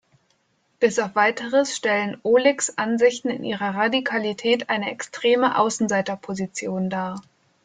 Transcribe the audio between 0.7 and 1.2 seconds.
Bis auf